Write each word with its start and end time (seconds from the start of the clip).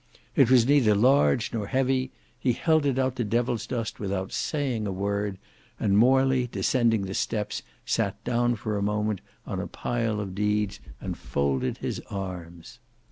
It 0.35 0.49
was 0.49 0.65
neither 0.65 0.95
large 0.95 1.53
nor 1.53 1.67
heavy; 1.67 2.09
he 2.39 2.53
held 2.53 2.87
it 2.87 2.97
out 2.97 3.15
to 3.17 3.23
Devilsdust 3.23 3.99
without 3.99 4.31
saying 4.33 4.87
a 4.87 4.91
word, 4.91 5.37
and 5.79 5.95
Morley 5.95 6.47
descending 6.47 7.03
the 7.03 7.13
steps 7.13 7.61
sate 7.85 8.15
down 8.23 8.55
for 8.55 8.77
a 8.79 8.81
moment 8.81 9.21
on 9.45 9.59
a 9.59 9.67
pile 9.67 10.19
of 10.19 10.33
deeds 10.33 10.79
and 10.99 11.15
folded 11.15 11.77
his 11.77 11.99
arms. 12.09 12.79